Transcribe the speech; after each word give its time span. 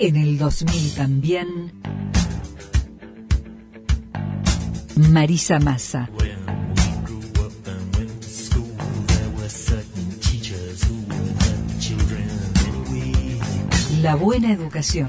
En 0.00 0.14
el 0.14 0.38
2000 0.38 0.94
también. 0.94 1.72
Marisa 5.10 5.58
Massa. 5.58 6.08
La 14.00 14.14
buena 14.14 14.52
educación. 14.52 15.08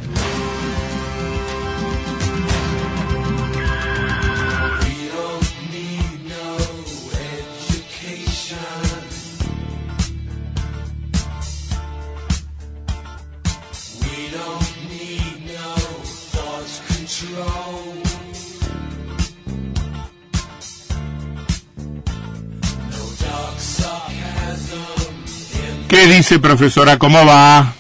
Dice 26.29 26.41
profesora? 26.41 26.99
¿Cómo 26.99 27.25
va? 27.25 27.73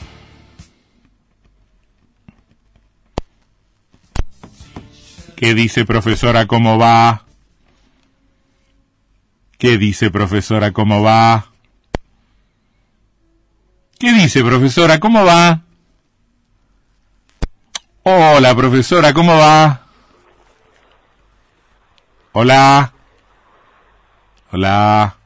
¿Qué 5.35 5.53
dice 5.53 5.85
profesora? 5.85 6.47
¿Cómo 6.47 6.79
va? 6.79 7.25
¿Qué 9.59 9.77
dice 9.77 10.09
profesora? 10.09 10.71
¿Cómo 10.71 11.03
va? 11.03 11.51
¿Qué 13.99 14.13
dice 14.13 14.43
profesora? 14.43 14.99
¿Cómo 14.99 15.23
va? 15.23 15.61
Hola 18.01 18.55
profesora, 18.55 19.13
¿cómo 19.13 19.37
va? 19.37 19.81
Hola. 22.31 22.93
Hola. 24.51 25.18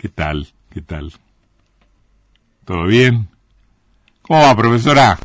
¿Qué 0.00 0.08
tal? 0.08 0.48
¿Qué 0.72 0.80
tal? 0.80 1.12
¿Todo 2.64 2.84
bien? 2.84 3.28
¿Cómo 4.22 4.42
va, 4.42 4.56
profesora? 4.56 5.18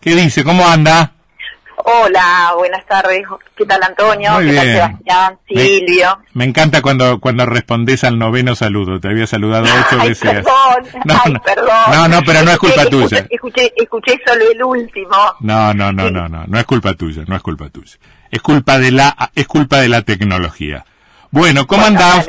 ¿Qué 0.00 0.14
dice? 0.14 0.44
¿Cómo 0.44 0.66
anda? 0.66 1.12
Hola, 1.88 2.52
buenas 2.58 2.84
tardes. 2.86 3.22
¿Qué 3.56 3.64
tal, 3.64 3.80
Antonio? 3.82 4.32
Muy 4.32 4.46
¿Qué 4.50 4.54
tal, 4.56 4.64
bien. 4.66 4.76
Sebastián? 4.76 5.38
Me- 5.50 5.62
Silvio. 5.66 6.18
Me 6.34 6.44
encanta 6.44 6.82
cuando, 6.82 7.20
cuando 7.20 7.46
respondes 7.46 8.02
al 8.04 8.18
noveno 8.18 8.56
saludo. 8.56 8.98
Te 9.00 9.08
había 9.08 9.26
saludado 9.26 9.64
ocho 9.66 9.98
Ay, 10.00 10.08
veces. 10.08 10.30
perdón, 10.30 11.02
No, 11.04 11.14
ay, 11.24 11.32
no. 11.32 11.42
perdón. 11.42 11.68
No, 11.92 12.08
no, 12.08 12.22
pero 12.26 12.42
no 12.42 12.50
es 12.50 12.58
culpa 12.58 12.82
Escuché- 12.82 12.90
tuya. 12.90 13.26
Escuché, 13.30 13.72
escuché 13.76 14.20
solo 14.26 14.50
el 14.50 14.62
último. 14.62 15.16
No, 15.40 15.72
no, 15.74 15.92
no, 15.92 16.10
no, 16.10 16.28
no. 16.28 16.44
No 16.46 16.58
es 16.58 16.64
culpa 16.66 16.94
tuya, 16.94 17.22
no 17.26 17.36
es 17.36 17.42
culpa 17.42 17.68
tuya. 17.70 17.96
Es 18.30 18.42
culpa 18.42 18.78
de 18.78 18.90
la, 18.90 19.30
es 19.34 19.46
culpa 19.46 19.78
de 19.78 19.88
la 19.88 20.02
tecnología. 20.02 20.84
Bueno, 21.30 21.66
¿cómo 21.66 21.82
Bueno, 21.82 21.98
andás? 22.00 22.26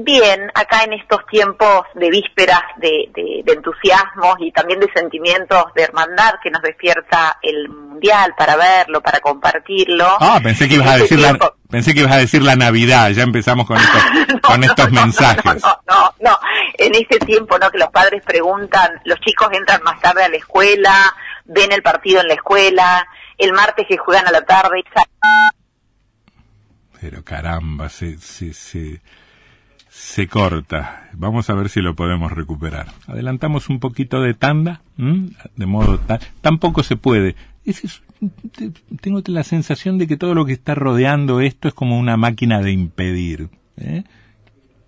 Bien, 0.00 0.48
acá 0.54 0.84
en 0.84 0.92
estos 0.92 1.26
tiempos 1.26 1.82
de 1.96 2.08
vísperas 2.08 2.62
de, 2.76 3.10
de, 3.12 3.42
de 3.44 3.52
entusiasmos 3.52 4.36
y 4.38 4.52
también 4.52 4.78
de 4.78 4.88
sentimientos 4.94 5.64
de 5.74 5.82
hermandad 5.82 6.34
que 6.40 6.52
nos 6.52 6.62
despierta 6.62 7.36
el 7.42 7.68
mundial 7.68 8.32
para 8.38 8.54
verlo, 8.54 9.00
para 9.00 9.18
compartirlo. 9.18 10.06
Ah, 10.20 10.38
pensé 10.40 10.68
que 10.68 10.76
ibas 10.76 10.86
a 10.86 10.98
Este 10.98 11.16
decir 11.16 11.18
la, 11.18 11.52
pensé 11.68 11.94
que 11.94 12.00
ibas 12.00 12.12
a 12.12 12.18
decir 12.18 12.42
la 12.42 12.54
Navidad. 12.54 13.10
Ya 13.10 13.24
empezamos 13.24 13.66
con 13.66 13.76
estos, 13.80 14.02
No, 14.34 14.40
con 14.40 14.60
no, 14.60 14.66
estos 14.66 14.92
no, 14.92 15.00
mensajes. 15.00 15.62
No, 15.64 15.80
no, 15.88 16.14
no, 16.20 16.38
En 16.74 16.94
este 16.94 17.18
tiempo, 17.18 17.58
¿no? 17.58 17.68
Que 17.68 17.78
los 17.78 17.90
padres 17.90 18.22
preguntan, 18.24 19.00
los 19.04 19.18
chicos 19.18 19.48
entran 19.50 19.82
más 19.82 20.00
tarde 20.00 20.22
a 20.22 20.28
la 20.28 20.36
escuela, 20.36 21.12
ven 21.44 21.72
el 21.72 21.82
partido 21.82 22.20
en 22.20 22.28
la 22.28 22.34
escuela, 22.34 23.04
el 23.36 23.52
martes 23.52 23.84
que 23.88 23.96
juegan 23.96 24.28
a 24.28 24.30
la 24.30 24.42
tarde, 24.42 24.84
Pero 27.00 27.24
caramba, 27.24 27.88
se, 27.88 28.16
se, 28.18 28.54
se, 28.54 29.00
se 30.00 30.28
corta. 30.28 31.08
Vamos 31.14 31.50
a 31.50 31.54
ver 31.54 31.68
si 31.68 31.80
lo 31.80 31.96
podemos 31.96 32.30
recuperar. 32.30 32.86
Adelantamos 33.08 33.68
un 33.68 33.80
poquito 33.80 34.20
de 34.22 34.32
tanda, 34.34 34.80
¿m? 34.96 35.30
de 35.56 35.66
modo 35.66 35.98
tal. 35.98 36.20
Tampoco 36.40 36.84
se 36.84 36.94
puede. 36.96 37.34
Es- 37.64 37.82
es- 37.84 38.02
te- 38.56 38.70
tengo 39.00 39.20
la 39.26 39.42
sensación 39.42 39.98
de 39.98 40.06
que 40.06 40.16
todo 40.16 40.34
lo 40.34 40.44
que 40.46 40.52
está 40.52 40.76
rodeando 40.76 41.40
esto 41.40 41.66
es 41.66 41.74
como 41.74 41.98
una 41.98 42.16
máquina 42.16 42.60
de 42.62 42.70
impedir. 42.70 43.48
¿eh? 43.76 44.04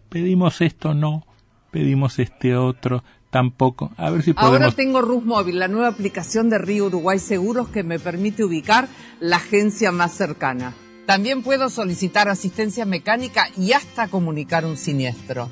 Pedimos 0.09 0.60
esto, 0.60 0.94
no. 0.94 1.27
Pedimos 1.72 2.19
este 2.21 2.56
otro, 2.56 3.03
tampoco. 3.31 3.92
A 3.97 4.10
ver 4.10 4.22
si 4.22 4.32
podemos. 4.32 4.53
Ahora 4.60 4.71
tengo 4.72 5.03
Rus 5.03 5.25
Móvil, 5.25 5.59
la 5.59 5.69
nueva 5.69 5.88
aplicación 5.88 6.50
de 6.50 6.59
Río 6.59 6.87
Uruguay 6.87 7.19
Seguros 7.19 7.69
que 7.69 7.82
me 7.82 7.98
permite 7.98 8.44
ubicar 8.44 8.88
la 9.21 9.37
agencia 9.37 9.91
más 9.92 10.12
cercana. 10.12 10.72
También 11.06 11.43
puedo 11.43 11.71
solicitar 11.71 12.28
asistencia 12.28 12.84
mecánica 12.84 13.49
y 13.56 13.72
hasta 13.72 14.09
comunicar 14.09 14.65
un 14.65 14.77
siniestro. 14.77 15.49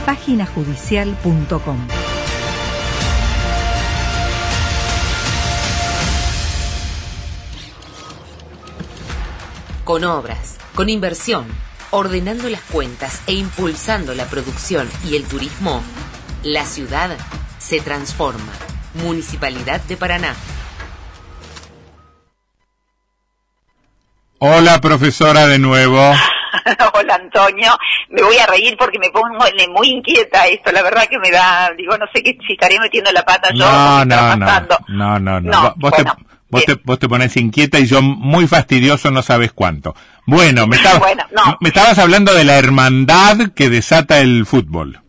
Páginajudicial.com 0.05 1.87
Con 9.83 10.05
obras, 10.05 10.57
con 10.75 10.87
inversión, 10.87 11.45
ordenando 11.89 12.49
las 12.49 12.61
cuentas 12.61 13.21
e 13.27 13.33
impulsando 13.33 14.15
la 14.15 14.27
producción 14.27 14.89
y 15.05 15.17
el 15.17 15.25
turismo, 15.25 15.81
la 16.43 16.63
ciudad 16.65 17.17
se 17.59 17.81
transforma. 17.81 18.70
Municipalidad 18.95 19.81
de 19.81 19.97
Paraná. 19.97 20.35
Hola, 24.39 24.81
profesora, 24.81 25.47
de 25.47 25.59
nuevo. 25.59 25.97
Hola 26.93 27.15
Antonio, 27.15 27.71
me 28.09 28.21
voy 28.23 28.37
a 28.37 28.45
reír 28.47 28.75
porque 28.77 28.99
me 28.99 29.09
pongo 29.09 29.37
muy 29.73 29.87
inquieta 29.89 30.47
esto, 30.47 30.71
la 30.71 30.81
verdad 30.81 31.07
que 31.09 31.17
me 31.19 31.31
da, 31.31 31.71
digo, 31.77 31.97
no 31.97 32.05
sé 32.13 32.21
qué, 32.21 32.37
si 32.45 32.53
estaré 32.53 32.79
metiendo 32.79 33.11
la 33.11 33.23
pata 33.23 33.49
yo. 33.53 33.65
No, 33.65 34.03
no, 34.05 34.35
no, 34.35 34.45
pasando. 34.45 34.77
no, 34.89 35.19
no, 35.19 35.39
no. 35.41 35.51
No, 35.51 35.73
Vos, 35.77 35.91
bueno, 35.91 36.15
te, 36.17 36.23
vos, 36.49 36.65
te, 36.65 36.75
vos 36.83 36.99
te 36.99 37.07
pones 37.07 37.37
inquieta 37.37 37.79
y 37.79 37.85
yo 37.85 38.01
muy 38.01 38.47
fastidioso 38.47 39.11
no 39.11 39.21
sabes 39.21 39.53
cuánto. 39.53 39.95
Bueno, 40.25 40.67
me, 40.67 40.75
estabas- 40.81 40.99
Bueno, 40.99 41.23
no. 41.31 41.57
me 41.61 41.69
estabas 41.69 41.97
hablando 41.99 42.33
de 42.33 42.43
la 42.43 42.57
hermandad 42.57 43.51
que 43.55 43.69
desata 43.69 44.19
el 44.19 44.45
fútbol. 44.45 44.99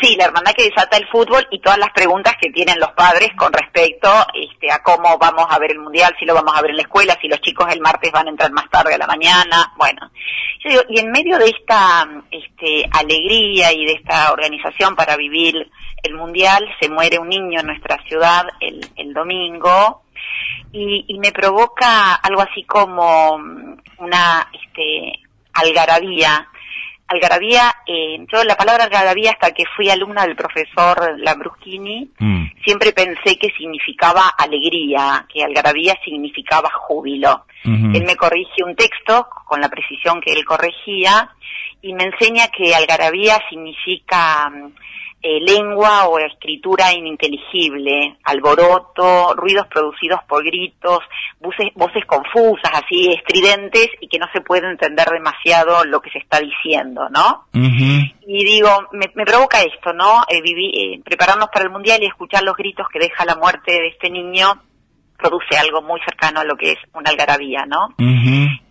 Sí, 0.00 0.16
la 0.16 0.24
hermandad 0.24 0.52
que 0.52 0.68
desata 0.68 0.96
el 0.96 1.06
fútbol 1.08 1.46
y 1.50 1.60
todas 1.60 1.78
las 1.78 1.90
preguntas 1.90 2.34
que 2.40 2.50
tienen 2.50 2.78
los 2.80 2.92
padres 2.92 3.30
con 3.36 3.52
respecto 3.52 4.08
este, 4.34 4.70
a 4.70 4.82
cómo 4.82 5.18
vamos 5.18 5.46
a 5.48 5.58
ver 5.58 5.72
el 5.72 5.78
mundial, 5.78 6.14
si 6.18 6.24
lo 6.24 6.34
vamos 6.34 6.52
a 6.56 6.62
ver 6.62 6.70
en 6.70 6.76
la 6.76 6.82
escuela, 6.82 7.16
si 7.20 7.28
los 7.28 7.40
chicos 7.40 7.72
el 7.72 7.80
martes 7.80 8.10
van 8.12 8.26
a 8.26 8.30
entrar 8.30 8.50
más 8.52 8.68
tarde 8.70 8.94
a 8.94 8.98
la 8.98 9.06
mañana. 9.06 9.72
Bueno, 9.76 10.10
y 10.88 10.98
en 10.98 11.10
medio 11.10 11.38
de 11.38 11.46
esta 11.46 12.08
este, 12.30 12.88
alegría 12.92 13.72
y 13.72 13.84
de 13.84 13.92
esta 13.92 14.32
organización 14.32 14.96
para 14.96 15.16
vivir 15.16 15.70
el 16.02 16.14
mundial, 16.14 16.66
se 16.80 16.88
muere 16.88 17.18
un 17.18 17.28
niño 17.28 17.60
en 17.60 17.66
nuestra 17.66 17.98
ciudad 18.08 18.46
el, 18.60 18.86
el 18.96 19.14
domingo 19.14 20.02
y, 20.72 21.04
y, 21.08 21.18
me 21.18 21.32
provoca 21.32 22.14
algo 22.14 22.42
así 22.42 22.64
como 22.64 23.36
una 23.98 24.48
este, 24.52 25.20
algarabía 25.52 26.48
algarabía, 27.14 27.74
eh, 27.86 28.24
yo 28.32 28.44
la 28.44 28.56
palabra 28.56 28.84
algarabía 28.84 29.32
hasta 29.32 29.52
que 29.52 29.64
fui 29.76 29.88
alumna 29.88 30.26
del 30.26 30.36
profesor 30.36 31.18
Lambruschini, 31.18 32.10
mm. 32.18 32.44
siempre 32.64 32.92
pensé 32.92 33.38
que 33.38 33.50
significaba 33.56 34.28
alegría, 34.38 35.26
que 35.32 35.42
algarabía 35.42 35.96
significaba 36.04 36.70
júbilo. 36.70 37.46
Él 37.64 38.04
me 38.04 38.14
corrige 38.14 38.62
un 38.62 38.76
texto 38.76 39.26
con 39.46 39.58
la 39.58 39.70
precisión 39.70 40.20
que 40.20 40.34
él 40.34 40.44
corregía 40.44 41.30
y 41.80 41.94
me 41.94 42.04
enseña 42.04 42.48
que 42.48 42.74
algarabía 42.74 43.40
significa 43.48 44.52
eh, 45.26 45.40
lengua 45.40 46.06
o 46.06 46.18
escritura 46.18 46.92
ininteligible, 46.92 48.18
alboroto, 48.24 49.34
ruidos 49.34 49.66
producidos 49.68 50.20
por 50.28 50.44
gritos, 50.44 50.98
voces, 51.40 51.68
voces 51.74 52.04
confusas, 52.04 52.70
así 52.74 53.10
estridentes 53.10 53.88
y 54.02 54.08
que 54.08 54.18
no 54.18 54.26
se 54.34 54.42
puede 54.42 54.70
entender 54.70 55.08
demasiado 55.08 55.82
lo 55.86 56.02
que 56.02 56.10
se 56.10 56.18
está 56.18 56.40
diciendo, 56.40 57.08
¿no? 57.08 57.46
Y 57.54 58.44
digo, 58.44 58.68
me, 58.92 59.08
provoca 59.08 59.62
esto, 59.62 59.94
¿no? 59.94 60.24
Eh, 60.28 60.42
eh, 60.44 61.00
prepararnos 61.02 61.48
para 61.48 61.64
el 61.64 61.70
mundial 61.70 62.02
y 62.02 62.06
escuchar 62.06 62.42
los 62.42 62.54
gritos 62.54 62.86
que 62.92 62.98
deja 62.98 63.24
la 63.24 63.36
muerte 63.36 63.72
de 63.72 63.88
este 63.88 64.10
niño 64.10 64.60
produce 65.16 65.56
algo 65.56 65.80
muy 65.80 66.00
cercano 66.00 66.40
a 66.40 66.44
lo 66.44 66.54
que 66.54 66.72
es 66.72 66.78
una 66.92 67.08
algarabía, 67.08 67.64
¿no? 67.66 67.94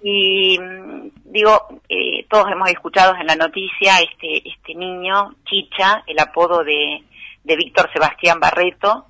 Y 0.04 0.60
mm, 0.60 1.10
digo, 1.26 1.82
eh, 1.90 2.23
todos 2.34 2.52
hemos 2.52 2.68
escuchado 2.72 3.14
en 3.16 3.28
la 3.28 3.36
noticia 3.36 4.00
este, 4.00 4.42
este 4.50 4.74
niño, 4.74 5.36
Chicha, 5.46 6.04
el 6.08 6.18
apodo 6.18 6.64
de, 6.64 7.04
de 7.44 7.56
Víctor 7.56 7.92
Sebastián 7.94 8.40
Barreto, 8.40 9.06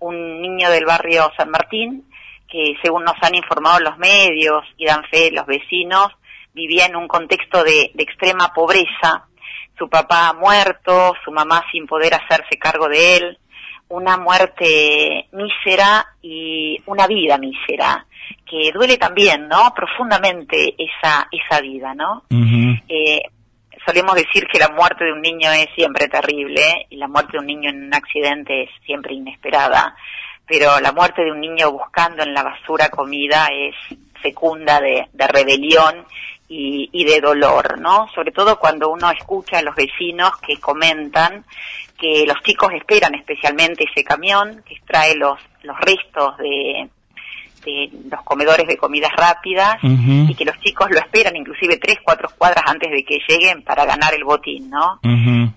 un 0.00 0.42
niño 0.42 0.70
del 0.70 0.84
barrio 0.84 1.32
San 1.38 1.48
Martín, 1.48 2.04
que 2.46 2.74
según 2.82 3.04
nos 3.04 3.14
han 3.22 3.34
informado 3.34 3.80
los 3.80 3.96
medios 3.96 4.62
y 4.76 4.84
dan 4.84 5.04
fe 5.04 5.30
los 5.30 5.46
vecinos, 5.46 6.08
vivía 6.52 6.84
en 6.84 6.96
un 6.96 7.08
contexto 7.08 7.64
de, 7.64 7.92
de 7.94 8.02
extrema 8.02 8.52
pobreza, 8.52 9.26
su 9.78 9.88
papá 9.88 10.34
muerto, 10.34 11.14
su 11.24 11.32
mamá 11.32 11.64
sin 11.72 11.86
poder 11.86 12.12
hacerse 12.12 12.58
cargo 12.58 12.90
de 12.90 13.16
él, 13.16 13.38
una 13.88 14.18
muerte 14.18 15.28
mísera 15.32 16.08
y 16.20 16.82
una 16.84 17.06
vida 17.06 17.38
mísera 17.38 18.04
que 18.48 18.72
duele 18.72 18.96
también, 18.96 19.48
¿no? 19.48 19.72
Profundamente 19.74 20.74
esa 20.78 21.28
esa 21.30 21.60
vida, 21.60 21.94
¿no? 21.94 22.24
eh, 22.88 23.22
solemos 23.86 24.14
decir 24.14 24.46
que 24.46 24.58
la 24.58 24.68
muerte 24.68 25.04
de 25.04 25.12
un 25.12 25.22
niño 25.22 25.50
es 25.52 25.68
siempre 25.74 26.08
terrible 26.08 26.86
y 26.90 26.96
la 26.96 27.08
muerte 27.08 27.32
de 27.34 27.38
un 27.38 27.46
niño 27.46 27.70
en 27.70 27.84
un 27.84 27.94
accidente 27.94 28.64
es 28.64 28.70
siempre 28.84 29.14
inesperada, 29.14 29.94
pero 30.46 30.80
la 30.80 30.92
muerte 30.92 31.22
de 31.22 31.32
un 31.32 31.40
niño 31.40 31.70
buscando 31.72 32.22
en 32.22 32.34
la 32.34 32.42
basura 32.42 32.88
comida 32.88 33.48
es 33.52 33.74
fecunda 34.20 34.80
de, 34.80 35.08
de 35.12 35.26
rebelión 35.28 36.04
y, 36.48 36.88
y, 36.92 37.04
de 37.04 37.20
dolor, 37.20 37.80
¿no? 37.80 38.08
Sobre 38.14 38.30
todo 38.30 38.58
cuando 38.58 38.88
uno 38.90 39.10
escucha 39.10 39.58
a 39.58 39.62
los 39.62 39.74
vecinos 39.74 40.30
que 40.46 40.58
comentan 40.60 41.44
que 41.98 42.24
los 42.26 42.40
chicos 42.42 42.72
esperan 42.72 43.14
especialmente 43.14 43.84
ese 43.84 44.04
camión 44.04 44.62
que 44.66 44.74
extrae 44.74 45.16
los, 45.16 45.38
los 45.62 45.76
restos 45.80 46.36
de, 46.38 46.88
de 47.66 47.90
los 48.08 48.22
comedores 48.22 48.66
de 48.66 48.76
comidas 48.76 49.12
rápidas 49.16 49.76
y 49.82 50.34
que 50.34 50.44
los 50.44 50.58
chicos 50.60 50.88
lo 50.90 50.98
esperan 50.98 51.36
inclusive 51.36 51.76
tres, 51.76 51.98
cuatro 52.02 52.30
cuadras 52.38 52.64
antes 52.66 52.90
de 52.90 53.04
que 53.04 53.18
lleguen 53.28 53.62
para 53.62 53.84
ganar 53.84 54.14
el 54.14 54.24
botín, 54.24 54.70
¿no? 54.70 55.00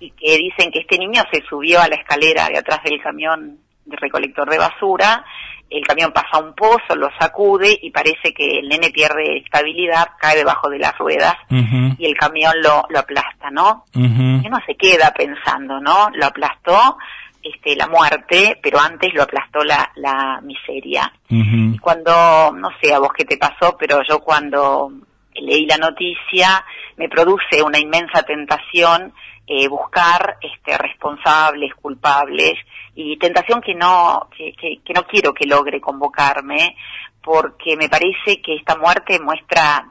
Y 0.00 0.10
que 0.10 0.36
dicen 0.36 0.70
que 0.70 0.80
este 0.80 0.98
niño 0.98 1.22
se 1.32 1.42
subió 1.48 1.80
a 1.80 1.88
la 1.88 1.96
escalera 1.96 2.48
de 2.48 2.58
atrás 2.58 2.80
del 2.84 3.00
camión 3.00 3.58
de 3.86 3.96
recolector 3.96 4.48
de 4.50 4.58
basura 4.58 5.24
el 5.70 5.86
camión 5.86 6.12
pasa 6.12 6.42
un 6.42 6.52
pozo, 6.54 6.96
lo 6.96 7.08
sacude 7.18 7.78
y 7.80 7.90
parece 7.90 8.34
que 8.34 8.58
el 8.58 8.68
nene 8.68 8.90
pierde 8.90 9.38
estabilidad, 9.38 10.08
cae 10.18 10.36
debajo 10.36 10.68
de 10.68 10.80
las 10.80 10.98
ruedas 10.98 11.34
y 11.48 12.04
el 12.04 12.16
camión 12.16 12.52
lo, 12.60 12.84
lo 12.88 12.98
aplasta, 12.98 13.50
¿no? 13.50 13.84
Y 13.94 14.46
uno 14.46 14.58
se 14.66 14.74
queda 14.74 15.12
pensando, 15.16 15.80
¿no? 15.80 16.08
Lo 16.14 16.26
aplastó 16.26 16.98
este, 17.42 17.76
la 17.76 17.86
muerte, 17.88 18.58
pero 18.62 18.78
antes 18.78 19.12
lo 19.14 19.22
aplastó 19.22 19.64
la, 19.64 19.90
la 19.96 20.40
miseria. 20.42 21.12
Y 21.28 21.78
cuando, 21.78 22.52
no 22.52 22.68
sé 22.82 22.92
a 22.92 22.98
vos 22.98 23.12
qué 23.16 23.24
te 23.24 23.38
pasó, 23.38 23.76
pero 23.78 24.00
yo 24.08 24.18
cuando 24.20 24.92
leí 25.34 25.64
la 25.66 25.76
noticia 25.76 26.64
me 26.96 27.08
produce 27.08 27.62
una 27.62 27.78
inmensa 27.78 28.22
tentación 28.22 29.12
eh, 29.46 29.66
buscar 29.68 30.36
este, 30.40 30.78
responsables, 30.78 31.74
culpables, 31.74 32.54
y 32.94 33.16
tentación 33.16 33.60
que 33.60 33.74
no, 33.74 34.28
que, 34.36 34.52
que, 34.52 34.94
no 34.94 35.04
quiero 35.04 35.32
que 35.32 35.46
logre 35.46 35.80
convocarme, 35.80 36.76
porque 37.22 37.76
me 37.76 37.88
parece 37.88 38.40
que 38.40 38.54
esta 38.54 38.76
muerte 38.76 39.18
muestra 39.18 39.90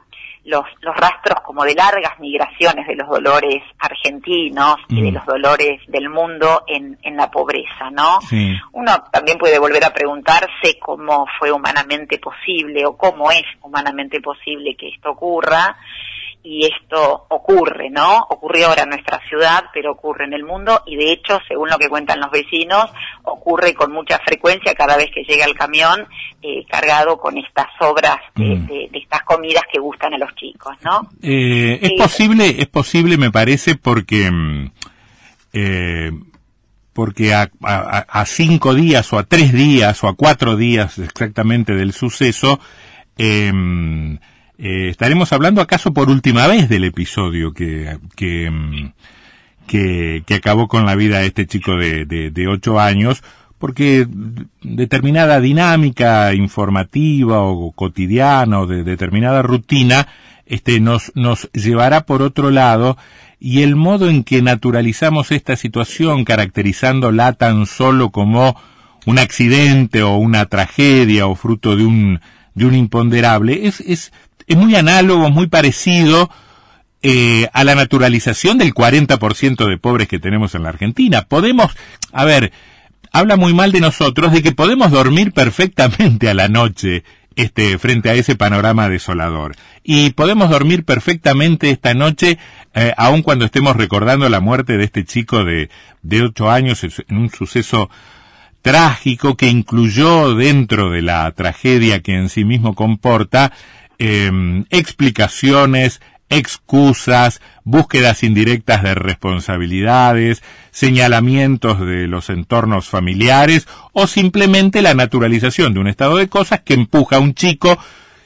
los, 0.50 0.64
los 0.80 0.96
rastros 0.96 1.40
como 1.42 1.64
de 1.64 1.74
largas 1.74 2.18
migraciones 2.18 2.86
de 2.86 2.96
los 2.96 3.08
dolores 3.08 3.62
argentinos 3.78 4.76
y 4.88 5.00
de 5.00 5.10
mm. 5.10 5.14
los 5.14 5.26
dolores 5.26 5.80
del 5.86 6.08
mundo 6.08 6.64
en, 6.66 6.98
en 7.02 7.16
la 7.16 7.30
pobreza, 7.30 7.90
¿no? 7.90 8.18
Uno 8.72 9.04
también 9.10 9.38
puede 9.38 9.58
volver 9.58 9.84
a 9.84 9.94
preguntarse 9.94 10.78
cómo 10.80 11.26
fue 11.38 11.52
humanamente 11.52 12.18
posible 12.18 12.84
o 12.84 12.96
cómo 12.96 13.30
es 13.30 13.44
humanamente 13.62 14.20
posible 14.20 14.76
que 14.76 14.88
esto 14.88 15.10
ocurra 15.10 15.76
y 16.42 16.66
esto 16.66 17.26
ocurre, 17.28 17.90
¿no? 17.90 18.26
Ocurrió 18.30 18.68
ahora 18.68 18.84
en 18.84 18.90
nuestra 18.90 19.20
ciudad, 19.28 19.64
pero 19.74 19.92
ocurre 19.92 20.24
en 20.24 20.32
el 20.32 20.44
mundo 20.44 20.82
y 20.86 20.96
de 20.96 21.12
hecho, 21.12 21.38
según 21.46 21.68
lo 21.68 21.78
que 21.78 21.88
cuentan 21.88 22.20
los 22.20 22.30
vecinos, 22.30 22.86
ocurre 23.24 23.74
con 23.74 23.92
mucha 23.92 24.18
frecuencia 24.20 24.74
cada 24.74 24.96
vez 24.96 25.10
que 25.14 25.22
llega 25.24 25.44
el 25.44 25.54
camión 25.54 26.06
eh, 26.42 26.64
cargado 26.66 27.18
con 27.18 27.36
estas 27.36 27.68
obras 27.80 28.16
de, 28.36 28.56
mm. 28.56 28.94
estas 28.94 29.22
comidas 29.22 29.64
que 29.70 29.80
gustan 29.80 30.14
a 30.14 30.18
los 30.18 30.34
chicos, 30.34 30.74
¿no? 30.82 31.08
Eh, 31.22 31.78
es 31.82 31.92
posible, 31.92 32.56
es 32.58 32.68
posible, 32.68 33.18
me 33.18 33.30
parece, 33.30 33.74
porque 33.74 34.30
mm, 34.30 34.70
eh, 35.52 36.10
porque 36.92 37.34
a, 37.34 37.50
a, 37.62 38.26
cinco 38.26 38.74
días 38.74 39.12
o 39.12 39.18
a 39.18 39.24
tres 39.24 39.52
días 39.52 40.02
o 40.02 40.08
a 40.08 40.14
cuatro 40.14 40.56
días 40.56 40.98
exactamente 40.98 41.74
del 41.74 41.92
suceso, 41.92 42.60
eh, 44.62 44.90
estaremos 44.90 45.32
hablando 45.32 45.62
acaso 45.62 45.94
por 45.94 46.10
última 46.10 46.46
vez 46.46 46.68
del 46.68 46.84
episodio 46.84 47.54
que, 47.54 47.96
que, 48.14 48.50
mm, 48.50 48.92
que, 49.66 50.34
acabó 50.34 50.68
con 50.68 50.84
la 50.84 50.94
vida 50.96 51.20
de 51.20 51.28
este 51.28 51.46
chico 51.46 51.76
de, 51.76 52.04
de, 52.04 52.46
ocho 52.46 52.78
años, 52.78 53.22
porque 53.58 54.06
determinada 54.60 55.40
dinámica 55.40 56.34
informativa 56.34 57.40
o 57.40 57.72
cotidiana 57.72 58.60
o 58.60 58.66
de 58.66 58.84
determinada 58.84 59.40
rutina 59.40 60.08
este, 60.44 60.78
nos, 60.78 61.10
nos 61.14 61.50
llevará 61.52 62.04
por 62.04 62.20
otro 62.20 62.50
lado 62.50 62.98
y 63.38 63.62
el 63.62 63.76
modo 63.76 64.10
en 64.10 64.24
que 64.24 64.42
naturalizamos 64.42 65.32
esta 65.32 65.56
situación 65.56 66.26
caracterizándola 66.26 67.32
tan 67.32 67.64
solo 67.64 68.10
como 68.10 68.60
un 69.06 69.18
accidente 69.18 70.02
o 70.02 70.16
una 70.16 70.44
tragedia 70.46 71.26
o 71.26 71.34
fruto 71.34 71.76
de 71.76 71.86
un, 71.86 72.20
de 72.54 72.66
un 72.66 72.74
imponderable 72.74 73.66
es, 73.66 73.80
es 73.80 74.12
es 74.50 74.56
muy 74.56 74.74
análogo, 74.74 75.30
muy 75.30 75.46
parecido 75.46 76.28
eh, 77.02 77.48
a 77.52 77.62
la 77.62 77.76
naturalización 77.76 78.58
del 78.58 78.74
40% 78.74 79.68
de 79.68 79.78
pobres 79.78 80.08
que 80.08 80.18
tenemos 80.18 80.56
en 80.56 80.64
la 80.64 80.70
Argentina. 80.70 81.22
Podemos, 81.22 81.72
a 82.12 82.24
ver, 82.24 82.50
habla 83.12 83.36
muy 83.36 83.54
mal 83.54 83.70
de 83.70 83.78
nosotros 83.78 84.32
de 84.32 84.42
que 84.42 84.50
podemos 84.50 84.90
dormir 84.90 85.30
perfectamente 85.32 86.28
a 86.28 86.34
la 86.34 86.48
noche 86.48 87.04
este, 87.36 87.78
frente 87.78 88.10
a 88.10 88.14
ese 88.14 88.34
panorama 88.34 88.88
desolador. 88.88 89.54
Y 89.84 90.10
podemos 90.10 90.50
dormir 90.50 90.84
perfectamente 90.84 91.70
esta 91.70 91.94
noche, 91.94 92.36
eh, 92.74 92.92
aun 92.96 93.22
cuando 93.22 93.44
estemos 93.44 93.76
recordando 93.76 94.28
la 94.28 94.40
muerte 94.40 94.78
de 94.78 94.82
este 94.82 95.04
chico 95.04 95.44
de, 95.44 95.70
de 96.02 96.22
ocho 96.22 96.50
años 96.50 96.82
en 96.82 97.16
un 97.16 97.30
suceso 97.30 97.88
trágico 98.62 99.36
que 99.36 99.46
incluyó 99.46 100.34
dentro 100.34 100.90
de 100.90 101.02
la 101.02 101.30
tragedia 101.30 102.02
que 102.02 102.16
en 102.16 102.28
sí 102.28 102.44
mismo 102.44 102.74
comporta 102.74 103.52
Em, 104.02 104.64
explicaciones, 104.70 106.00
excusas, 106.30 107.42
búsquedas 107.64 108.22
indirectas 108.22 108.82
de 108.82 108.94
responsabilidades, 108.94 110.42
señalamientos 110.70 111.80
de 111.80 112.06
los 112.06 112.30
entornos 112.30 112.88
familiares 112.88 113.68
o 113.92 114.06
simplemente 114.06 114.80
la 114.80 114.94
naturalización 114.94 115.74
de 115.74 115.80
un 115.80 115.86
estado 115.86 116.16
de 116.16 116.30
cosas 116.30 116.60
que 116.60 116.72
empuja 116.72 117.16
a 117.16 117.20
un 117.20 117.34
chico, 117.34 117.78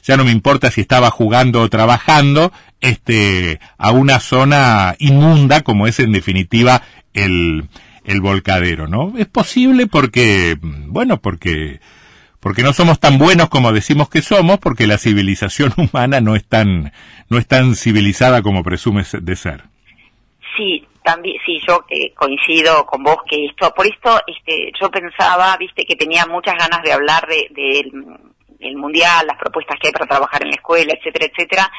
ya 0.05 0.17
no 0.17 0.25
me 0.25 0.31
importa 0.31 0.71
si 0.71 0.83
estaba 0.83 1.11
jugando 1.11 1.63
o 1.63 1.69
trabajando, 1.69 2.53
este, 2.81 3.59
a 3.77 3.91
una 3.91 4.21
zona 4.21 4.95
inmunda 5.01 5.63
como 5.63 5.89
es 5.89 5.99
en 5.99 6.13
definitiva 6.13 6.83
el, 7.15 7.65
el 8.05 8.21
volcadero, 8.21 8.87
¿no? 8.87 9.15
Es 9.19 9.27
posible 9.27 9.89
porque, 9.89 10.57
bueno, 10.61 11.21
porque 11.21 11.81
porque 12.45 12.63
no 12.63 12.75
somos 12.75 13.01
tan 13.01 13.17
buenos 13.17 13.49
como 13.49 13.73
decimos 13.73 14.11
que 14.11 14.21
somos, 14.21 14.59
porque 14.59 14.87
la 14.87 14.99
civilización 14.99 15.73
humana 15.79 16.21
no 16.21 16.37
es 16.37 16.47
tan, 16.47 16.93
no 17.31 17.39
es 17.39 17.49
tan 17.49 17.75
civilizada 17.75 18.43
como 18.43 18.63
presume 18.63 19.03
de 19.13 19.35
ser. 19.35 19.63
Sí, 20.55 20.87
también, 21.03 21.39
sí, 21.47 21.59
yo 21.67 21.87
eh, 21.89 22.13
coincido 22.13 22.85
con 22.85 23.03
vos 23.03 23.17
que 23.27 23.47
esto, 23.47 23.73
por 23.75 23.87
esto, 23.87 24.21
este, 24.27 24.71
yo 24.79 24.91
pensaba, 24.91 25.57
viste, 25.57 25.87
que 25.87 25.97
tenía 25.97 26.27
muchas 26.27 26.55
ganas 26.57 26.83
de 26.83 26.93
hablar 26.93 27.27
de, 27.27 27.49
del 28.59 28.77
mundial, 28.77 29.27
las 29.27 29.39
propuestas 29.39 29.79
que 29.81 29.89
hay 29.89 29.93
para 29.95 30.07
trabajar 30.07 30.43
en 30.43 30.51
la 30.51 30.57
escuela, 30.57 30.93
etcétera, 30.93 31.27
etcétera, 31.33 31.73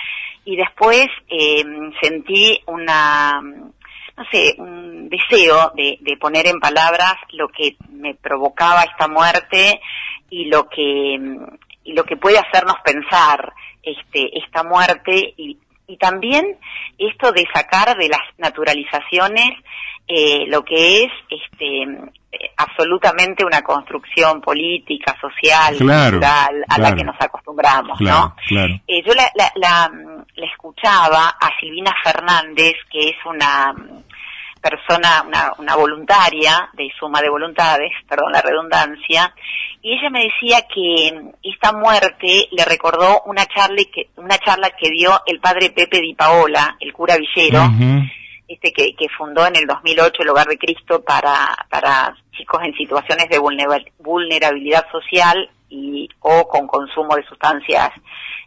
y 0.45 0.55
después 0.55 1.05
eh, 1.29 1.63
sentí 2.01 2.59
una, 2.65 3.39
no 3.39 4.25
sé, 4.31 4.55
un 4.57 5.09
deseo 5.09 5.73
de, 5.75 5.99
de 6.01 6.17
poner 6.17 6.47
en 6.47 6.59
palabras 6.59 7.17
lo 7.33 7.49
que 7.49 7.75
me 7.91 8.15
provocaba 8.15 8.81
esta 8.81 9.07
muerte 9.07 9.79
y 10.29 10.45
lo 10.45 10.67
que 10.69 11.19
y 11.83 11.93
lo 11.93 12.03
que 12.03 12.17
puede 12.17 12.39
hacernos 12.39 12.75
pensar 12.83 13.53
este 13.83 14.37
esta 14.37 14.63
muerte 14.63 15.33
y, 15.37 15.57
y 15.87 15.97
también 15.97 16.57
esto 16.97 17.31
de 17.31 17.45
sacar 17.53 17.95
de 17.97 18.09
las 18.09 18.21
naturalizaciones 18.37 19.51
eh, 20.07 20.45
lo 20.47 20.63
que 20.63 21.03
es 21.03 21.11
este 21.29 21.87
absolutamente 22.57 23.45
una 23.45 23.61
construcción 23.61 24.41
política, 24.41 25.15
social, 25.19 25.77
cultural 25.77 26.65
a 26.67 26.77
la 26.77 26.95
que 26.95 27.03
nos 27.03 27.15
acostumbramos, 27.19 27.99
¿no? 28.01 28.35
Eh, 28.51 29.01
yo 29.05 29.13
la, 29.13 29.31
la, 29.35 29.51
la, 29.55 29.91
la, 30.35 30.45
escuchaba 30.45 31.29
a 31.29 31.49
Silvina 31.59 31.93
Fernández, 32.03 32.73
que 32.91 33.09
es 33.09 33.15
una 33.25 33.73
persona, 34.65 35.23
una, 35.27 35.53
una 35.59 35.75
voluntaria 35.75 36.69
de 36.73 36.89
suma 36.99 37.21
de 37.21 37.29
voluntades, 37.29 37.91
perdón 38.09 38.31
la 38.31 38.41
redundancia, 38.41 39.31
y 39.83 39.93
ella 39.93 40.09
me 40.09 40.23
decía 40.23 40.65
que 40.73 41.31
esta 41.43 41.71
muerte 41.71 42.47
le 42.49 42.65
recordó 42.65 43.21
una 43.27 43.45
charla 43.45 43.83
que, 43.93 44.09
una 44.15 44.39
charla 44.39 44.71
que 44.71 44.89
dio 44.89 45.21
el 45.27 45.39
padre 45.39 45.69
Pepe 45.69 46.01
Di 46.01 46.15
Paola, 46.15 46.75
el 46.79 46.91
cura 46.93 47.15
Villero, 47.17 47.61
este 48.47 48.73
que, 48.73 48.95
que, 48.95 49.07
fundó 49.15 49.45
en 49.45 49.55
el 49.55 49.67
2008 49.67 50.23
el 50.23 50.29
Hogar 50.29 50.47
de 50.47 50.57
Cristo 50.57 51.03
para, 51.03 51.67
para 51.69 52.15
chicos 52.35 52.61
en 52.63 52.73
situaciones 52.73 53.29
de 53.29 53.37
vulnerabilidad 53.99 54.85
social 54.91 55.49
y 55.69 56.09
o 56.21 56.47
con 56.47 56.65
consumo 56.65 57.15
de 57.15 57.25
sustancias 57.25 57.91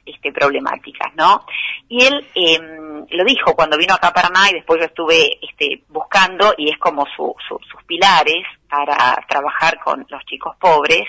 este, 0.05 0.33
problemáticas, 0.33 1.15
¿no? 1.15 1.45
Y 1.89 2.05
él 2.05 2.27
em, 2.35 2.88
lo 3.11 3.25
dijo 3.25 3.55
cuando 3.55 3.77
vino 3.77 3.95
acá 3.95 4.09
a 4.09 4.13
Paraná 4.13 4.51
y 4.51 4.55
después 4.55 4.81
yo 4.81 4.87
estuve 4.87 5.39
este, 5.43 5.83
buscando 5.89 6.55
y 6.57 6.71
es 6.71 6.79
como 6.79 7.05
sus 7.17 7.83
pilares 7.87 8.45
para 8.69 9.25
trabajar 9.29 9.79
con 9.83 10.07
los 10.09 10.25
chicos 10.27 10.55
pobres, 10.61 11.05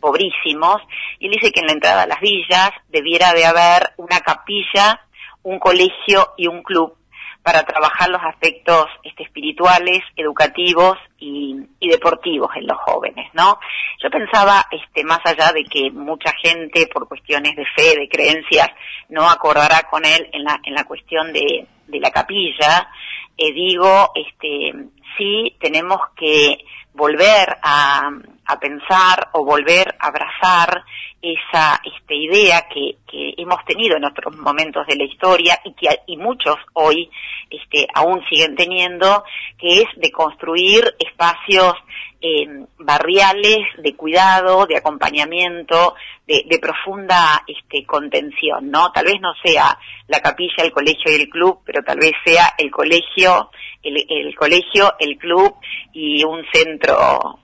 pobrísimos, 0.00 0.80
y 1.18 1.26
él 1.26 1.32
dice 1.32 1.52
que 1.52 1.60
en 1.60 1.66
la 1.66 1.72
entrada 1.72 2.02
a 2.02 2.06
las 2.06 2.20
villas 2.20 2.70
debiera 2.88 3.32
de 3.34 3.44
haber 3.44 3.92
una 3.98 4.20
capilla, 4.20 5.00
un 5.42 5.58
colegio 5.58 6.32
y 6.36 6.46
un 6.46 6.62
club 6.62 6.96
para 7.42 7.64
trabajar 7.64 8.08
los 8.08 8.22
aspectos 8.22 8.86
este, 9.02 9.24
espirituales, 9.24 10.00
educativos 10.16 10.96
y, 11.18 11.58
deportivos 11.80 12.50
en 12.56 12.66
los 12.66 12.78
jóvenes, 12.78 13.28
¿no? 13.34 13.58
Yo 14.02 14.08
pensaba, 14.08 14.64
este, 14.70 15.04
más 15.04 15.20
allá 15.24 15.52
de 15.52 15.64
que 15.64 15.90
mucha 15.90 16.32
gente 16.42 16.86
por 16.86 17.06
cuestiones 17.06 17.54
de 17.54 17.66
fe, 17.76 17.98
de 17.98 18.08
creencias, 18.08 18.68
no 19.10 19.28
acordará 19.28 19.82
con 19.90 20.04
él 20.04 20.30
en 20.32 20.44
la, 20.44 20.58
en 20.64 20.74
la 20.74 20.84
cuestión 20.84 21.32
de, 21.32 21.66
de 21.86 22.00
la 22.00 22.10
capilla, 22.10 22.88
eh, 23.36 23.52
digo, 23.52 24.12
este, 24.14 24.72
sí 25.18 25.54
tenemos 25.60 26.00
que 26.16 26.58
volver 26.94 27.58
a, 27.62 28.10
a 28.46 28.58
pensar 28.58 29.28
o 29.32 29.44
volver 29.44 29.94
a 29.98 30.08
abrazar 30.08 30.84
esa 31.22 31.80
este, 31.84 32.16
idea 32.16 32.66
que, 32.68 32.96
que, 33.08 33.34
hemos 33.36 33.64
tenido 33.64 33.96
en 33.96 34.04
otros 34.04 34.36
momentos 34.36 34.84
de 34.88 34.96
la 34.96 35.04
historia 35.04 35.60
y 35.64 35.72
que 35.74 35.88
y 36.06 36.16
muchos 36.16 36.56
hoy 36.72 37.08
este, 37.48 37.86
aún 37.94 38.24
siguen 38.28 38.56
teniendo, 38.56 39.22
que 39.56 39.82
es 39.82 39.88
de 39.96 40.10
construir 40.10 40.96
espacios 40.98 41.74
eh, 42.20 42.66
barriales 42.78 43.58
de 43.78 43.94
cuidado, 43.94 44.66
de 44.66 44.76
acompañamiento, 44.76 45.94
de, 46.26 46.44
de, 46.48 46.58
profunda 46.58 47.44
este, 47.46 47.84
contención, 47.84 48.70
¿no? 48.70 48.90
Tal 48.90 49.04
vez 49.04 49.20
no 49.20 49.32
sea 49.44 49.78
la 50.08 50.20
capilla, 50.20 50.64
el 50.64 50.72
colegio 50.72 51.12
y 51.12 51.20
el 51.20 51.28
club, 51.28 51.60
pero 51.64 51.82
tal 51.84 51.98
vez 51.98 52.12
sea 52.24 52.54
el 52.58 52.70
colegio, 52.70 53.50
el, 53.82 54.04
el 54.08 54.34
colegio, 54.34 54.94
el 54.98 55.18
club 55.18 55.56
y 55.92 56.24
un 56.24 56.44
centro 56.52 57.41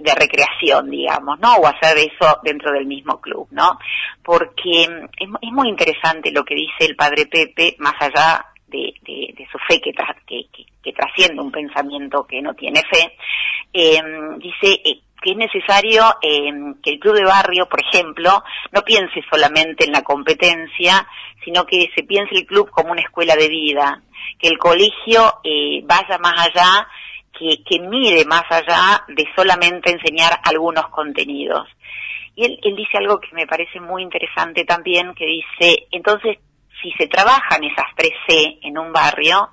de, 0.00 0.14
recreación, 0.14 0.90
digamos, 0.90 1.40
¿no? 1.40 1.56
O 1.56 1.66
hacer 1.66 1.98
eso 1.98 2.38
dentro 2.42 2.72
del 2.72 2.86
mismo 2.86 3.20
club, 3.20 3.48
¿no? 3.50 3.78
Porque 4.22 4.82
es, 4.82 4.88
es 5.18 5.52
muy 5.52 5.68
interesante 5.68 6.30
lo 6.30 6.44
que 6.44 6.54
dice 6.54 6.84
el 6.84 6.96
padre 6.96 7.26
Pepe, 7.26 7.76
más 7.78 7.94
allá 8.00 8.46
de, 8.68 8.94
de, 9.02 9.48
su 9.50 9.58
fe 9.68 9.80
que, 9.80 9.92
que, 10.26 10.46
que, 10.82 10.92
trasciende 10.92 11.42
un 11.42 11.50
pensamiento 11.50 12.26
que 12.26 12.40
no 12.40 12.54
tiene 12.54 12.82
fe, 12.90 13.16
eh, 13.72 14.00
dice 14.38 14.80
eh, 14.84 15.00
que 15.20 15.32
es 15.32 15.36
necesario 15.36 16.02
eh, 16.22 16.50
que 16.82 16.90
el 16.90 16.98
club 16.98 17.14
de 17.14 17.24
barrio, 17.24 17.68
por 17.68 17.80
ejemplo, 17.80 18.42
no 18.72 18.82
piense 18.82 19.22
solamente 19.30 19.84
en 19.84 19.92
la 19.92 20.02
competencia, 20.02 21.06
sino 21.44 21.66
que 21.66 21.90
se 21.94 22.04
piense 22.04 22.34
el 22.34 22.46
club 22.46 22.70
como 22.70 22.92
una 22.92 23.02
escuela 23.02 23.36
de 23.36 23.48
vida, 23.48 24.02
que 24.38 24.48
el 24.48 24.58
colegio 24.58 25.40
eh, 25.44 25.82
vaya 25.84 26.18
más 26.18 26.48
allá 26.48 26.88
que, 27.64 27.80
mire 27.80 28.24
más 28.24 28.44
allá 28.50 29.04
de 29.08 29.26
solamente 29.34 29.90
enseñar 29.90 30.40
algunos 30.44 30.88
contenidos. 30.88 31.66
Y 32.36 32.44
él, 32.44 32.58
él 32.62 32.76
dice 32.76 32.98
algo 32.98 33.20
que 33.20 33.34
me 33.34 33.46
parece 33.46 33.80
muy 33.80 34.02
interesante 34.02 34.64
también, 34.64 35.14
que 35.14 35.26
dice, 35.26 35.86
entonces, 35.90 36.38
si 36.82 36.92
se 36.92 37.08
trabajan 37.08 37.64
esas 37.64 37.86
tres 37.96 38.12
C 38.26 38.58
en 38.62 38.78
un 38.78 38.92
barrio, 38.92 39.50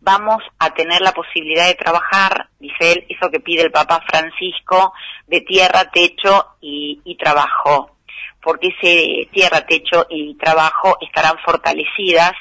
vamos 0.00 0.42
a 0.58 0.74
tener 0.74 1.00
la 1.00 1.12
posibilidad 1.12 1.66
de 1.66 1.74
trabajar, 1.74 2.48
dice 2.58 2.92
él, 2.92 3.06
eso 3.08 3.30
que 3.30 3.40
pide 3.40 3.62
el 3.62 3.70
Papa 3.70 4.02
Francisco, 4.06 4.92
de 5.26 5.40
tierra, 5.42 5.90
techo 5.90 6.56
y 6.60 7.16
trabajo, 7.16 7.96
porque 8.42 8.68
ese 8.68 9.28
tierra, 9.32 9.66
techo 9.66 10.06
y 10.08 10.34
trabajo 10.36 10.98
estarán 11.00 11.38
fortalecidas 11.44 12.32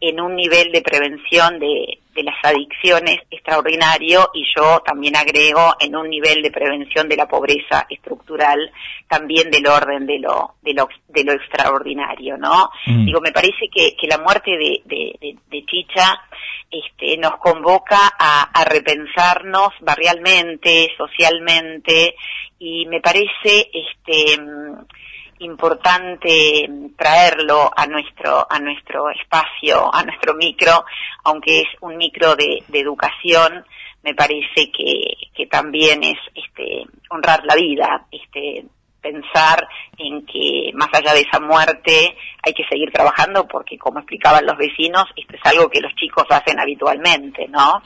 en 0.00 0.20
un 0.20 0.36
nivel 0.36 0.70
de 0.72 0.82
prevención 0.82 1.58
de, 1.58 1.99
de 2.14 2.22
las 2.22 2.36
adicciones 2.42 3.18
extraordinario 3.30 4.30
y 4.34 4.44
yo 4.56 4.80
también 4.80 5.16
agrego 5.16 5.74
en 5.78 5.94
un 5.96 6.08
nivel 6.08 6.42
de 6.42 6.50
prevención 6.50 7.08
de 7.08 7.16
la 7.16 7.28
pobreza 7.28 7.86
estructural 7.88 8.70
también 9.08 9.50
del 9.50 9.66
orden 9.66 10.06
de 10.06 10.18
lo 10.18 10.54
de 10.62 10.74
lo, 10.74 10.88
de 11.08 11.24
lo 11.24 11.32
extraordinario 11.32 12.36
no 12.36 12.70
mm. 12.86 13.06
digo 13.06 13.20
me 13.20 13.32
parece 13.32 13.68
que, 13.72 13.96
que 13.96 14.06
la 14.08 14.18
muerte 14.18 14.50
de, 14.50 14.82
de, 14.84 15.36
de, 15.48 15.64
Chicha 15.66 16.20
este 16.70 17.16
nos 17.18 17.36
convoca 17.38 17.98
a, 18.18 18.50
a 18.52 18.64
repensarnos 18.64 19.70
barrialmente 19.80 20.88
socialmente 20.96 22.14
y 22.58 22.86
me 22.86 23.00
parece 23.00 23.70
este 23.72 24.36
importante 25.40 26.68
traerlo 26.96 27.70
a 27.74 27.86
nuestro 27.86 28.46
a 28.48 28.58
nuestro 28.58 29.10
espacio, 29.10 29.92
a 29.94 30.02
nuestro 30.04 30.34
micro, 30.34 30.84
aunque 31.24 31.60
es 31.60 31.68
un 31.80 31.96
micro 31.96 32.36
de, 32.36 32.62
educación, 32.72 33.64
me 34.02 34.14
parece 34.14 34.70
que, 34.70 35.14
que 35.34 35.46
también 35.46 36.02
es 36.04 36.18
este 36.34 36.84
honrar 37.10 37.42
la 37.44 37.54
vida, 37.56 38.06
este 38.10 38.64
pensar 39.00 39.66
en 39.96 40.24
que 40.26 40.70
más 40.74 40.88
allá 40.92 41.14
de 41.14 41.20
esa 41.20 41.40
muerte 41.40 42.16
hay 42.42 42.52
que 42.52 42.64
seguir 42.70 42.90
trabajando 42.92 43.46
porque 43.48 43.78
como 43.78 43.98
explicaban 43.98 44.44
los 44.46 44.56
vecinos, 44.56 45.04
esto 45.16 45.36
es 45.36 45.40
algo 45.44 45.68
que 45.70 45.80
los 45.80 45.94
chicos 45.94 46.24
hacen 46.28 46.60
habitualmente, 46.60 47.48
¿no? 47.48 47.82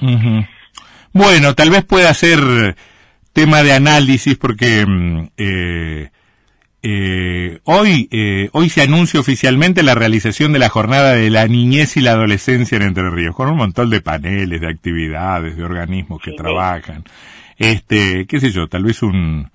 Bueno, 1.13 1.55
tal 1.55 1.71
vez 1.71 1.85
pueda 1.85 2.13
ser 2.15 2.77
tema 3.33 3.63
de 3.63 3.73
análisis 3.73 4.37
porque 4.37 4.85
mm, 4.87 5.29
eh, 5.37 6.11
eh, 6.87 7.61
hoy, 7.65 8.09
eh, 8.11 8.51
hoy 8.53 8.69
se 8.69 8.83
anuncia 8.83 9.19
oficialmente 9.19 9.83
la 9.83 9.95
realización 9.95 10.53
de 10.53 10.59
la 10.59 10.69
jornada 10.69 11.15
de 11.15 11.31
la 11.31 11.49
niñez 11.49 11.97
y 11.97 12.03
la 12.03 12.11
adolescencia 12.11 12.77
en 12.77 12.83
Entre 12.83 13.09
Ríos, 13.09 13.35
con 13.35 13.49
un 13.49 13.57
montón 13.57 13.89
de 13.89 14.03
paneles, 14.03 14.61
de 14.61 14.69
actividades, 14.69 15.57
de 15.57 15.65
organismos 15.65 16.21
que 16.21 16.33
trabajan. 16.33 17.05
Este, 17.57 18.27
qué 18.27 18.39
sé 18.39 18.51
yo, 18.51 18.69
tal 18.69 18.85
vez 18.85 19.03
un, 19.03 19.51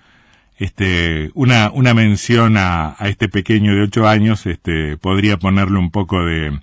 este, 0.58 1.30
una, 1.36 1.70
una 1.70 1.94
mención 1.94 2.58
a, 2.58 2.96
a 2.98 3.10
este 3.10 3.30
pequeño 3.30 3.76
de 3.76 3.84
ocho 3.84 4.08
años, 4.08 4.48
este, 4.48 4.98
podría 4.98 5.38
ponerle 5.38 5.78
un 5.78 5.92
poco 5.92 6.26
de, 6.26 6.60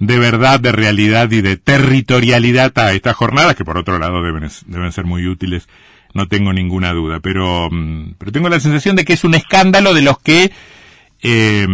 de 0.00 0.18
verdad, 0.18 0.58
de 0.58 0.72
realidad 0.72 1.30
y 1.30 1.42
de 1.42 1.56
territorialidad 1.56 2.76
a 2.76 2.92
estas 2.92 3.14
jornadas, 3.14 3.54
que 3.54 3.64
por 3.64 3.78
otro 3.78 4.00
lado 4.00 4.20
deben, 4.20 4.50
deben 4.66 4.90
ser 4.90 5.04
muy 5.04 5.28
útiles 5.28 5.68
no 6.14 6.28
tengo 6.28 6.52
ninguna 6.52 6.92
duda, 6.92 7.20
pero, 7.20 7.68
mm, 7.70 8.14
pero 8.18 8.32
tengo 8.32 8.48
la 8.48 8.60
sensación 8.60 8.96
de 8.96 9.04
que 9.04 9.14
es 9.14 9.24
un 9.24 9.34
escándalo 9.34 9.94
de 9.94 10.02
los 10.02 10.18
que, 10.18 10.52
eh, 11.22 11.66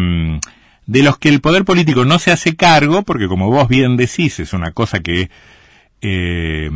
de 0.87 1.02
los 1.02 1.18
que 1.18 1.28
el 1.28 1.40
poder 1.40 1.64
político 1.64 2.04
no 2.04 2.18
se 2.18 2.33
hace 2.33 2.57
cargo, 2.57 3.02
porque 3.02 3.28
como 3.28 3.50
vos 3.50 3.68
bien 3.68 3.97
decís, 3.97 4.40
es 4.40 4.52
una 4.52 4.73
cosa 4.73 5.00
que, 5.00 5.30
eh, 6.00 6.71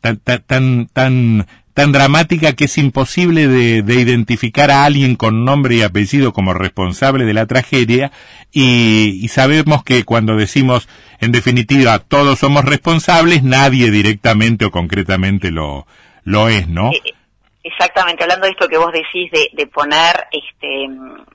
tan, 0.00 0.18
tan, 0.18 0.86
tan, 0.86 1.46
tan 1.78 1.92
dramática 1.92 2.54
que 2.54 2.64
es 2.64 2.76
imposible 2.76 3.46
de, 3.46 3.82
de, 3.82 4.00
identificar 4.00 4.70
a 4.70 4.84
alguien 4.84 5.14
con 5.14 5.44
nombre 5.44 5.76
y 5.76 5.82
apellido 5.82 6.32
como 6.32 6.52
responsable 6.52 7.24
de 7.24 7.34
la 7.34 7.46
tragedia 7.46 8.10
y, 8.52 9.20
y, 9.22 9.28
sabemos 9.28 9.84
que 9.84 10.04
cuando 10.04 10.34
decimos 10.34 10.88
en 11.20 11.30
definitiva 11.30 12.00
todos 12.00 12.40
somos 12.40 12.64
responsables, 12.64 13.44
nadie 13.44 13.90
directamente 13.90 14.64
o 14.64 14.70
concretamente 14.72 15.52
lo, 15.52 15.86
lo 16.24 16.48
es, 16.48 16.68
¿no? 16.68 16.90
Eh, 16.92 17.14
exactamente, 17.62 18.22
hablando 18.22 18.46
de 18.46 18.52
esto 18.52 18.68
que 18.68 18.78
vos 18.78 18.92
decís 18.92 19.30
de, 19.30 19.50
de 19.52 19.66
poner 19.66 20.26
este, 20.32 20.88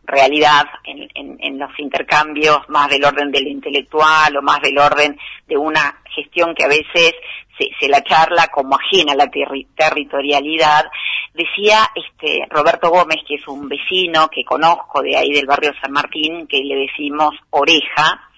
realidad 0.05 0.65
en, 0.83 1.59
los 1.59 1.71
intercambios 1.77 2.57
más 2.67 2.89
del 2.89 3.05
orden 3.05 3.31
del 3.31 3.47
intelectual 3.47 4.35
o 4.35 4.41
más 4.41 4.59
del 4.61 4.77
orden 4.77 5.17
de 5.47 5.55
una 5.55 6.01
gestión 6.13 6.55
que 6.55 6.63
a 6.63 6.67
veces 6.67 7.13
se, 7.57 7.69
se 7.79 7.87
la 7.87 8.01
charla 8.03 8.47
como 8.47 8.75
ajena 8.75 9.13
a 9.13 9.15
la 9.15 9.27
terri 9.27 9.67
territorialidad, 9.75 10.85
decía 11.33 11.89
este 11.95 12.45
Roberto 12.49 12.89
Gómez, 12.89 13.17
que 13.27 13.35
es 13.35 13.47
un 13.47 13.69
vecino 13.69 14.27
que 14.29 14.43
conozco 14.43 15.01
de 15.01 15.15
ahí 15.15 15.31
del 15.31 15.45
barrio 15.45 15.71
San 15.81 15.91
Martín, 15.91 16.47
que 16.47 16.59
le 16.63 16.75
decimos 16.75 17.31
oreja, 17.51 18.29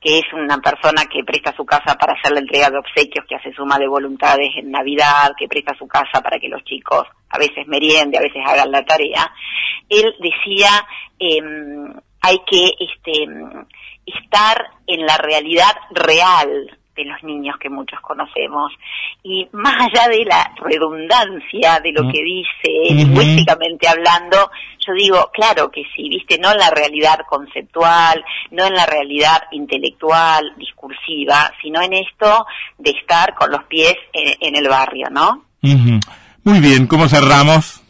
que 0.00 0.18
es 0.18 0.32
una 0.32 0.58
persona 0.58 1.04
que 1.04 1.22
presta 1.24 1.54
su 1.54 1.64
casa 1.66 1.96
para 1.98 2.14
hacer 2.14 2.32
la 2.32 2.40
entrega 2.40 2.70
de 2.70 2.78
obsequios, 2.78 3.26
que 3.26 3.36
hace 3.36 3.52
suma 3.52 3.78
de 3.78 3.86
voluntades 3.86 4.48
en 4.56 4.70
Navidad, 4.70 5.32
que 5.38 5.46
presta 5.46 5.74
su 5.76 5.86
casa 5.86 6.22
para 6.22 6.38
que 6.38 6.48
los 6.48 6.64
chicos 6.64 7.06
a 7.28 7.38
veces 7.38 7.66
meriende, 7.66 8.16
a 8.16 8.22
veces 8.22 8.42
hagan 8.46 8.70
la 8.70 8.84
tarea. 8.84 9.30
Él 9.88 10.14
decía, 10.18 10.70
eh, 11.18 11.40
hay 12.22 12.38
que 12.46 12.70
este, 12.80 13.26
estar 14.06 14.70
en 14.86 15.04
la 15.04 15.16
realidad 15.18 15.72
real 15.90 16.78
de 16.96 17.04
los 17.04 17.22
niños 17.22 17.56
que 17.58 17.70
muchos 17.70 18.00
conocemos. 18.00 18.72
Y 19.22 19.48
más 19.52 19.74
allá 19.74 20.08
de 20.08 20.24
la 20.24 20.52
redundancia 20.56 21.80
de 21.80 21.92
lo 21.92 22.02
que 22.10 22.22
dice, 22.22 22.94
lingüísticamente 22.94 23.88
hablando, 23.88 24.50
yo 24.90 25.04
digo, 25.04 25.30
claro 25.32 25.70
que 25.70 25.82
sí, 25.94 26.08
viste, 26.08 26.38
no 26.38 26.50
en 26.50 26.58
la 26.58 26.70
realidad 26.70 27.20
conceptual, 27.28 28.24
no 28.50 28.66
en 28.66 28.74
la 28.74 28.86
realidad 28.86 29.42
intelectual, 29.52 30.52
discursiva, 30.56 31.52
sino 31.62 31.80
en 31.82 31.94
esto 31.94 32.46
de 32.78 32.90
estar 32.90 33.34
con 33.34 33.50
los 33.50 33.64
pies 33.64 33.94
en, 34.12 34.36
en 34.40 34.56
el 34.56 34.68
barrio, 34.68 35.08
¿no? 35.10 35.44
Muy 35.62 36.60
bien, 36.60 36.86
¿cómo 36.86 37.08
cerramos? 37.08 37.82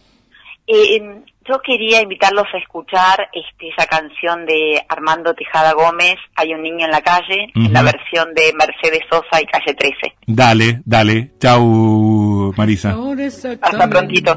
Eh, 0.67 1.23
yo 1.49 1.61
quería 1.63 2.01
invitarlos 2.01 2.47
a 2.53 2.59
escuchar 2.59 3.29
este, 3.33 3.69
esa 3.69 3.87
canción 3.87 4.47
de 4.47 4.83
Armando 4.89 5.35
Tejada 5.35 5.73
Gómez, 5.73 6.17
Hay 6.37 6.55
un 6.55 6.63
niño 6.63 6.85
en 6.85 6.93
la 6.93 7.01
calle, 7.01 7.51
uh 7.55 7.59
-huh. 7.59 7.67
en 7.67 7.73
la 7.73 7.83
versión 7.83 8.35
de 8.35 8.53
Mercedes 8.55 9.03
Sosa 9.11 9.41
y 9.41 9.47
Calle 9.47 9.75
13. 9.75 10.15
Dale, 10.27 10.81
dale. 10.85 11.33
Chau, 11.41 12.53
Marisa. 12.57 12.95
Hasta 13.63 13.89
prontito. 13.89 14.37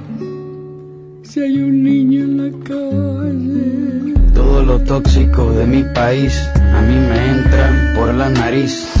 si 1.31 1.39
hay 1.39 1.61
un 1.61 1.81
niño 1.81 2.25
en 2.25 2.37
la 2.37 2.65
calle. 2.65 4.13
Todo 4.33 4.63
lo 4.63 4.79
tóxico 4.79 5.49
de 5.53 5.65
mi 5.65 5.81
país 5.95 6.37
a 6.57 6.81
mí 6.81 6.95
me 6.95 7.31
entra 7.31 7.93
por 7.95 8.13
la 8.13 8.29
nariz. 8.29 9.00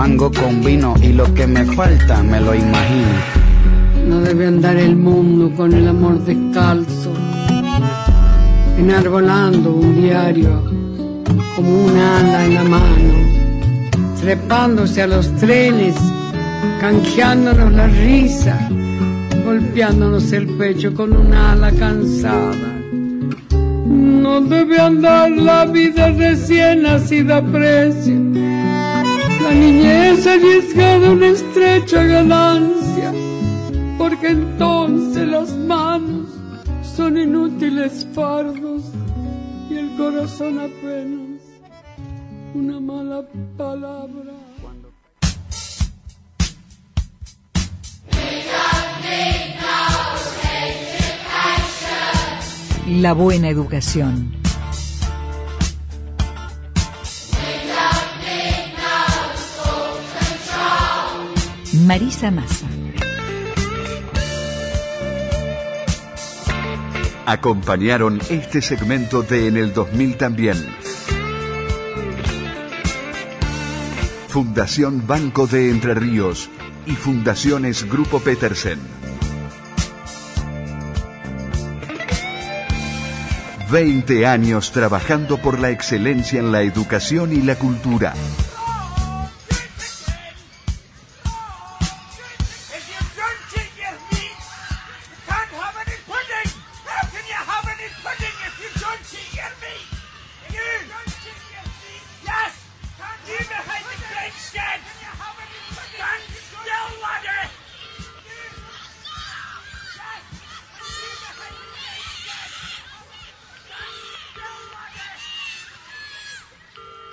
fango 0.01 0.31
con 0.31 0.63
vino 0.63 0.95
y 0.99 1.13
lo 1.13 1.31
que 1.35 1.45
me 1.45 1.63
falta 1.63 2.23
me 2.23 2.41
lo 2.41 2.55
imagino. 2.55 3.19
No 4.07 4.19
debe 4.19 4.47
andar 4.47 4.75
el 4.77 4.95
mundo 4.95 5.51
con 5.55 5.71
el 5.73 5.87
amor 5.87 6.17
descalzo, 6.25 7.13
enarbolando 8.79 9.69
un 9.75 10.01
diario 10.01 10.63
como 11.55 11.85
un 11.85 11.95
ala 11.95 12.45
en 12.45 12.53
la 12.55 12.63
mano, 12.63 13.13
trepándose 14.19 15.03
a 15.03 15.07
los 15.07 15.35
trenes, 15.35 15.93
canjeándonos 16.79 17.71
la 17.71 17.85
risa, 17.85 18.57
golpeándonos 19.45 20.31
el 20.31 20.47
pecho 20.47 20.95
con 20.95 21.15
un 21.15 21.31
ala 21.31 21.71
cansada. 21.73 22.71
No 23.85 24.41
debe 24.41 24.79
andar 24.79 25.29
la 25.29 25.65
vida 25.65 26.09
recién 26.09 26.81
nacida 26.81 27.39
precio 27.43 28.31
la 29.51 29.59
niñez 29.59 30.25
arriesgada 30.27 31.11
una 31.11 31.27
estrecha 31.27 32.03
ganancia, 32.03 33.11
porque 33.97 34.27
entonces 34.27 35.27
las 35.27 35.51
manos 35.51 36.29
son 36.95 37.17
inútiles 37.17 38.07
fardos 38.13 38.83
y 39.69 39.73
el 39.75 39.89
corazón 39.97 40.59
apenas 40.59 41.41
una 42.53 42.79
mala 42.79 43.23
palabra. 43.57 44.31
La 52.87 53.13
buena 53.13 53.47
educación. 53.49 54.40
Marisa 61.85 62.29
Massa. 62.29 62.67
Acompañaron 67.25 68.19
este 68.29 68.61
segmento 68.61 69.23
de 69.23 69.47
En 69.47 69.57
el 69.57 69.73
2000 69.73 70.17
también. 70.17 70.57
Fundación 74.27 75.07
Banco 75.07 75.47
de 75.47 75.71
Entre 75.71 75.95
Ríos 75.95 76.49
y 76.85 76.91
Fundaciones 76.91 77.89
Grupo 77.89 78.19
Petersen. 78.19 78.79
20 83.71 84.27
años 84.27 84.71
trabajando 84.71 85.37
por 85.37 85.57
la 85.57 85.69
excelencia 85.69 86.39
en 86.39 86.51
la 86.51 86.61
educación 86.61 87.31
y 87.31 87.41
la 87.41 87.55
cultura. 87.55 88.13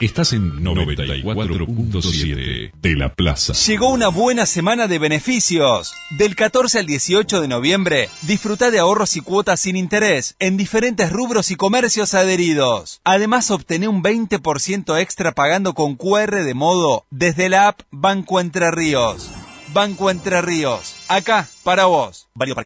Estás 0.09 0.33
en 0.33 0.65
94.7 0.65 2.73
de 2.81 2.97
la 2.97 3.15
Plaza. 3.15 3.53
Llegó 3.53 3.91
una 3.91 4.09
buena 4.09 4.47
semana 4.47 4.89
de 4.89 4.99
beneficios. 4.99 5.93
Del 6.17 6.35
14 6.35 6.79
al 6.79 6.87
18 6.87 7.43
de 7.43 7.47
noviembre, 7.47 8.09
disfruta 8.23 8.71
de 8.71 8.79
ahorros 8.79 9.17
y 9.17 9.21
cuotas 9.21 9.61
sin 9.61 9.77
interés 9.77 10.35
en 10.39 10.57
diferentes 10.57 11.13
rubros 11.13 11.51
y 11.51 11.57
comercios 11.57 12.15
adheridos. 12.15 13.03
Además, 13.05 13.51
obtené 13.51 13.87
un 13.87 14.03
20% 14.03 14.99
extra 14.99 15.33
pagando 15.33 15.75
con 15.75 15.97
QR 15.97 16.43
de 16.43 16.55
modo 16.55 17.05
desde 17.11 17.51
la 17.51 17.69
app 17.69 17.83
Banco 17.91 18.41
Entre 18.41 18.71
Ríos. 18.71 19.31
Banco 19.75 20.11
Entre 20.11 20.41
Ríos. 20.41 20.97
Acá, 21.09 21.51
para 21.63 21.85
vos. 21.85 22.29
Para 22.33 22.55